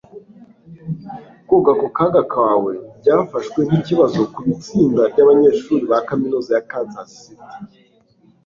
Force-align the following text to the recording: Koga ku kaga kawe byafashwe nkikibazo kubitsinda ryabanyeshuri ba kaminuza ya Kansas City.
Koga 1.47 1.73
ku 1.79 1.87
kaga 1.97 2.21
kawe 2.33 2.71
byafashwe 2.99 3.59
nkikibazo 3.67 4.19
kubitsinda 4.33 5.01
ryabanyeshuri 5.11 5.83
ba 5.91 5.99
kaminuza 6.07 6.49
ya 6.55 6.65
Kansas 6.71 7.09
City. 7.21 7.51